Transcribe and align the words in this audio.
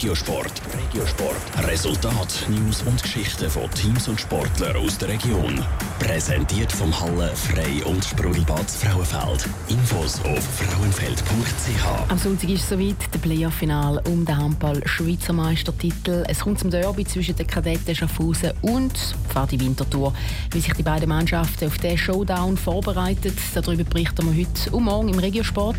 Regiosport. 0.00 0.62
Regiosport. 0.72 1.68
Resultat, 1.68 2.46
News 2.48 2.82
und 2.86 3.02
Geschichten 3.02 3.50
von 3.50 3.70
Teams 3.72 4.08
und 4.08 4.18
Sportlern 4.18 4.74
aus 4.76 4.96
der 4.96 5.08
Region. 5.08 5.62
Präsentiert 5.98 6.72
vom 6.72 6.98
Halle 6.98 7.30
Frei 7.36 7.84
und 7.84 8.02
Sprudelbad 8.02 8.70
Frauenfeld. 8.70 9.46
Infos 9.68 10.18
auf 10.24 10.42
frauenfeld.ch. 10.42 12.10
Am 12.10 12.16
Sonntag 12.16 12.48
ist 12.48 12.62
es 12.62 12.68
soweit, 12.70 13.12
der 13.12 13.18
Playoff-Final 13.18 14.02
um 14.06 14.24
den 14.24 14.38
Handball-Schweizer 14.38 15.34
Meistertitel. 15.34 16.24
Es 16.28 16.40
kommt 16.40 16.60
zum 16.60 16.70
Derby 16.70 17.04
zwischen 17.04 17.36
den 17.36 17.46
Kadetten 17.46 17.94
Schaffhausen 17.94 18.52
und 18.62 18.98
Fadi 19.28 19.60
Winterthur. 19.60 20.14
Wie 20.50 20.60
sich 20.60 20.72
die 20.72 20.82
beiden 20.82 21.10
Mannschaften 21.10 21.66
auf 21.66 21.76
den 21.76 21.98
Showdown 21.98 22.56
vorbereitet, 22.56 23.36
darüber 23.52 23.84
berichten 23.84 24.24
wir 24.32 24.46
heute 24.46 24.70
und 24.70 24.84
morgen 24.84 25.10
im 25.10 25.18
Regiosport. 25.18 25.76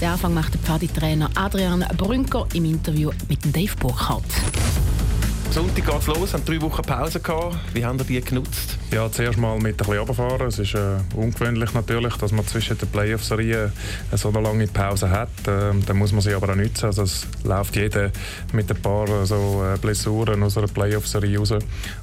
Den 0.00 0.08
Anfang 0.08 0.32
macht 0.32 0.54
der 0.54 0.60
Pfadi-Trainer 0.62 1.28
Adrian 1.34 1.84
Brünker 1.98 2.46
im 2.54 2.64
Interview 2.64 3.10
mit 3.28 3.44
dem 3.44 3.57
Dave 3.58 3.74
Burkhardt. 3.80 4.22
Sonntag 5.50 5.84
geht 5.84 5.98
es 5.98 6.06
los, 6.06 6.32
haben 6.32 6.44
drei 6.44 6.62
Wochen 6.62 6.82
Pause 6.82 7.18
gehabt. 7.18 7.56
Wie 7.74 7.84
haben 7.84 7.98
ihr 7.98 8.04
die 8.04 8.20
genutzt? 8.20 8.77
Ja, 8.90 9.12
zuerst 9.12 9.38
mal 9.38 9.54
mit 9.58 9.74
ein 9.74 9.76
bisschen 9.76 9.98
runterfahren. 9.98 10.46
Es 10.46 10.58
ist 10.58 10.74
äh, 10.74 10.96
ungewöhnlich 11.14 11.74
natürlich, 11.74 12.16
dass 12.16 12.32
man 12.32 12.46
zwischen 12.46 12.78
den 12.78 12.88
Playoff-Serien 12.88 13.70
so 14.12 14.30
eine 14.30 14.40
lange 14.40 14.66
Pause 14.66 15.10
hat. 15.10 15.28
Äh, 15.46 15.74
dann 15.84 15.96
muss 15.98 16.12
man 16.12 16.22
sie 16.22 16.32
aber 16.32 16.50
auch 16.50 16.56
nutzen. 16.56 16.86
Also 16.86 17.02
es 17.02 17.26
läuft 17.44 17.76
jeder 17.76 18.10
mit 18.54 18.70
ein 18.70 18.80
paar 18.80 19.06
äh, 19.10 19.26
so 19.26 19.62
äh, 19.62 19.76
Blessuren 19.76 20.42
aus 20.42 20.56
einer 20.56 20.68
Playoff-Serie 20.68 21.38
raus. 21.38 21.52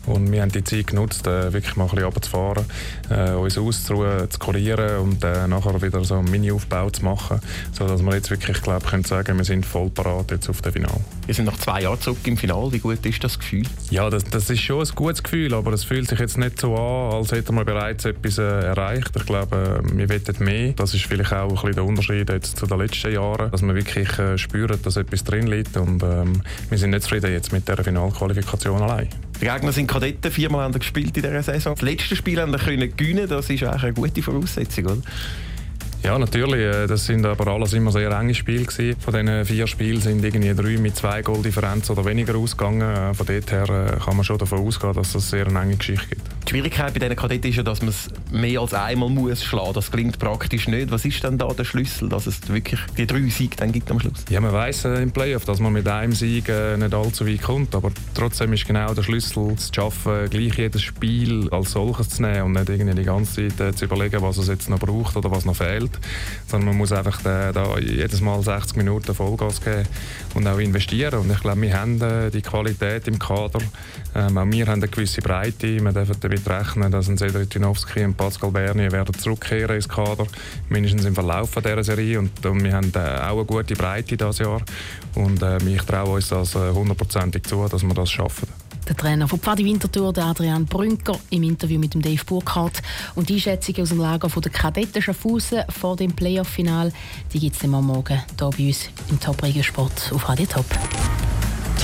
Und 0.06 0.32
wir 0.32 0.44
haben 0.44 0.52
die 0.52 0.64
Zeit 0.64 0.86
genutzt, 0.86 1.26
äh, 1.26 1.52
wirklich 1.52 1.76
mal 1.76 1.86
ein 1.86 1.90
bisschen 1.90 2.06
runterzufahren, 2.06 2.66
äh, 3.10 3.32
uns 3.32 3.58
auszuruhen, 3.58 4.30
zu 4.30 4.38
kurieren 4.38 5.00
und 5.00 5.24
äh, 5.24 5.48
nachher 5.48 5.82
wieder 5.82 6.04
so 6.04 6.20
einen 6.20 6.30
Mini-Aufbau 6.30 6.92
zu 6.92 7.04
machen, 7.04 7.40
sodass 7.72 8.04
wir 8.04 8.14
jetzt 8.14 8.30
wirklich 8.30 8.62
glaub, 8.62 8.86
können 8.86 9.04
sagen, 9.04 9.36
wir 9.38 9.44
sind 9.44 9.66
voll 9.66 9.90
parat 9.90 10.30
jetzt 10.30 10.50
auf 10.52 10.62
das 10.62 10.74
Finale. 10.74 11.02
Wir 11.26 11.34
sind 11.34 11.46
nach 11.46 11.58
zwei 11.58 11.82
Jahren 11.82 12.00
zurück 12.00 12.20
im 12.26 12.38
Finale. 12.38 12.72
Wie 12.74 12.80
gut 12.80 13.04
ist 13.04 13.24
das 13.24 13.40
Gefühl? 13.40 13.66
Ja, 13.90 14.12
das, 14.12 14.24
das 14.26 14.52
ist 14.52 14.62
schon 14.62 14.86
ein 14.86 14.90
gutes 14.94 15.24
Gefühl, 15.24 15.56
aber 15.56 15.74
es 15.74 15.84
fühlt 15.84 16.08
sich 16.08 16.20
jetzt 16.20 16.38
nicht 16.38 16.60
so 16.60 16.75
an, 16.76 17.14
als 17.14 17.32
hätten 17.32 17.56
wir 17.56 17.66
bereits 17.66 18.06
etwas 18.06 18.38
äh, 18.38 18.44
erreicht. 18.44 19.12
Ich 19.16 19.26
glaube, 19.26 19.82
wir 19.94 20.10
wollen 20.10 20.22
mehr. 20.40 20.74
Das 20.74 20.94
ist 20.94 21.06
vielleicht 21.06 21.34
auch 21.34 21.50
ein 21.50 21.56
bisschen 21.56 21.74
der 21.74 21.86
Unterschied 21.86 22.30
jetzt 22.30 22.58
zu 22.58 22.66
den 22.66 22.78
letzten 22.80 23.14
Jahren, 23.14 23.52
dass 23.52 23.62
wir 23.62 23.76
wirklich 23.76 24.18
äh, 24.20 24.38
spüren, 24.38 24.80
dass 24.84 24.98
etwas 24.98 25.24
drin 25.24 25.48
liegt 25.48 25.78
und 25.78 26.04
ähm, 26.04 26.42
wir 26.70 26.78
sind 26.78 26.92
nicht 26.92 27.04
zufrieden 27.04 27.32
jetzt 27.32 27.52
mit 27.52 27.68
der 27.68 27.84
Finalqualifikation 27.84 28.82
allein. 28.82 29.10
Die 29.42 29.46
Gegner 29.46 29.72
sind 29.72 29.88
Kadetten, 29.88 30.32
viermal 30.32 30.64
haben 30.64 30.74
gespielt 30.80 31.18
in 31.18 31.24
dieser 31.24 31.44
Saison. 31.44 31.74
Das 31.76 31.82
letzte 31.82 32.16
Spiel 32.16 32.40
haben 32.40 32.54
können 32.54 32.96
gewinnen, 32.96 33.28
das 33.28 33.50
ist 33.50 33.64
eigentlich 33.64 33.84
eine 33.84 33.94
gute 33.94 34.22
Voraussetzung, 34.22 34.86
oder? 34.86 35.02
Ja, 36.06 36.20
natürlich. 36.20 36.60
äh, 36.60 36.86
Das 36.86 37.06
sind 37.06 37.26
aber 37.26 37.48
alles 37.48 37.74
immer 37.74 37.92
sehr 37.92 38.12
enge 38.12 38.36
Spiele 38.36 38.66
gewesen. 38.66 38.96
Von 39.00 39.14
diesen 39.14 39.44
vier 39.46 39.66
Spielen 39.66 40.00
sind 40.00 40.24
irgendwie 40.24 40.54
drei 40.54 40.78
mit 40.78 40.96
zwei 40.96 41.24
Goaldifferenz 41.24 41.90
oder 41.90 42.06
weniger 42.06 42.36
ausgegangen. 42.36 42.82
Äh, 42.82 43.14
Von 43.16 43.26
dort 43.26 43.52
her 43.52 43.98
kann 44.06 44.16
man 44.16 44.24
schon 44.24 44.38
davon 44.38 44.60
ausgehen, 44.60 44.94
dass 44.94 45.16
es 45.16 45.32
sehr 45.32 45.48
eine 45.48 45.60
enge 45.60 45.78
Geschichte 45.78 46.08
gibt. 46.08 46.35
Die 46.46 46.52
Schwierigkeit 46.52 46.94
bei 46.94 47.00
diesen 47.00 47.16
Kadetten 47.16 47.50
ist 47.50 47.56
ja, 47.56 47.64
dass 47.64 47.82
man 47.82 47.90
es 47.90 48.08
mehr 48.32 48.62
als 48.62 48.76
einmal 48.76 49.10
muss 49.10 49.44
schlagen. 49.44 49.74
Das 49.74 49.92
klingt 49.92 50.20
praktisch 50.20 50.68
nicht. 50.68 50.92
Was 50.92 51.04
ist 51.04 51.24
denn 51.24 51.40
da 51.40 51.48
der 51.48 51.64
Schlüssel, 51.64 52.08
dass 52.08 52.28
es 52.28 52.48
wirklich 52.48 52.80
die 52.96 53.08
drei 53.08 53.28
Siege 53.30 53.56
dann 53.56 53.72
gibt 53.72 53.90
am 53.90 54.00
Schluss? 54.00 54.24
Ja, 54.30 54.40
man 54.42 54.54
weiß 54.54 54.86
äh, 54.86 55.02
im 55.02 55.12
Playoff, 55.12 55.46
dass 55.46 55.60
man 55.60 55.74
mit 55.74 55.88
einem 55.88 56.14
Sieg 56.14 56.48
äh, 56.48 56.78
nicht 56.78 56.94
allzu 56.94 57.26
weit 57.26 57.42
kommt, 57.42 57.74
aber 57.74 57.92
trotzdem 58.14 58.54
ist 58.54 58.68
genau 58.68 58.94
der 58.94 59.02
Schlüssel, 59.02 59.56
zu 59.56 59.74
schaffen, 59.74 60.30
gleich 60.30 60.56
jedes 60.56 60.84
Spiel 60.84 61.50
als 61.50 61.72
solches 61.72 62.10
zu 62.10 62.22
nehmen 62.22 62.44
und 62.44 62.52
nicht 62.52 62.70
irgendwie 62.70 62.94
die 62.94 63.06
ganze 63.06 63.50
Zeit 63.50 63.60
äh, 63.60 63.76
zu 63.76 63.86
überlegen, 63.86 64.22
was 64.22 64.38
es 64.38 64.48
jetzt 64.48 64.70
noch 64.70 64.80
braucht 64.80 65.18
oder 65.18 65.32
was 65.32 65.46
noch 65.46 65.56
fehlt, 65.56 65.98
sondern 66.46 66.70
man 66.70 66.78
muss 66.78 66.92
einfach 66.92 67.22
äh, 67.22 67.54
da 67.54 67.80
jedes 67.80 68.22
Mal 68.22 68.44
60 68.44 68.78
Minuten 68.78 69.16
Vollgas 69.16 69.62
geben 69.62 69.88
und 70.36 70.48
auch 70.48 70.60
investieren 70.60 71.22
und 71.22 71.32
ich 71.32 71.40
glaube, 71.40 71.62
wir 71.62 71.74
haben 71.74 72.00
äh, 72.02 72.30
die 72.30 72.44
Qualität 72.44 73.08
im 73.08 73.18
Kader, 73.18 73.60
ähm, 74.14 74.38
auch 74.38 74.46
wir 74.46 74.68
haben 74.68 74.84
eine 74.84 74.88
gewisse 74.88 75.22
Breite, 75.22 75.84
wir 75.84 75.92
dürfen 75.92 76.35
damit 76.36 76.50
rechnen, 76.50 76.92
dass 76.92 77.08
ein 77.08 77.18
Cedric 77.18 77.50
Ginowski 77.50 78.04
und 78.04 78.18
Pascal 78.18 78.52
Bernier 78.52 78.92
werden 78.92 79.18
zurückkehren 79.18 79.76
ins 79.76 79.88
Kader, 79.88 80.26
mindestens 80.70 81.06
im 81.06 81.16
Verlauf 81.16 81.52
dieser 81.56 81.84
Serie 81.84 82.20
und, 82.20 82.46
und 82.46 82.64
wir 82.64 82.74
haben 82.74 82.92
äh, 82.96 83.00
auch 83.00 83.38
eine 83.38 83.46
gute 83.46 83.76
Breite 83.76 84.18
dieses 84.18 84.40
Jahr 84.40 84.62
und 85.16 85.42
äh, 85.42 85.58
ich 85.58 85.82
traue 85.84 86.16
uns 86.16 86.30
das 86.30 86.56
äh, 86.56 86.72
hundertprozentig 86.72 87.44
zu, 87.44 87.68
dass 87.68 87.84
wir 87.84 87.94
das 87.94 88.12
schaffen. 88.12 88.48
Der 88.88 88.96
Trainer 88.96 89.28
von 89.28 89.40
Pfadi 89.40 89.66
Winterthur, 89.66 90.16
Adrian 90.16 90.66
Brünker, 90.66 91.18
im 91.32 91.42
Interview 91.42 91.80
mit 91.80 91.96
Dave 91.96 92.24
Burkhardt. 92.24 92.84
Und 93.16 93.30
die 93.30 93.36
Einschätzung 93.36 93.78
aus 93.80 93.90
dem 93.90 93.98
Lager 93.98 94.28
der 94.28 94.52
Kadetten 94.52 95.02
Schaffhausen 95.02 95.64
vor 95.70 95.96
dem 95.96 96.14
Playoff-Final, 96.14 96.94
die 97.34 97.40
gibt 97.40 97.56
es 97.56 97.64
Morgen 97.68 98.06
hier 98.06 98.24
bei 98.38 98.68
uns 98.68 98.90
im 99.10 99.20
Top 99.20 99.42
Regiosport 99.42 100.12
auf 100.14 100.30
Radio 100.30 100.46
Top. 100.46 100.68